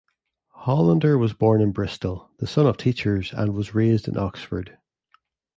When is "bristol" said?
1.71-2.31